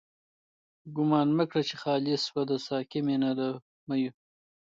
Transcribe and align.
گومان 0.95 1.27
مکړه 1.37 1.61
چی 1.69 1.75
خالی 1.81 2.15
شوه، 2.25 2.41
د 2.49 2.51
ساقی 2.67 2.99
مینا 3.07 3.31
له 3.39 3.47
میو 3.87 4.11